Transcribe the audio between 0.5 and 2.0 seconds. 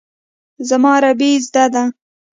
زما عربي زده ده.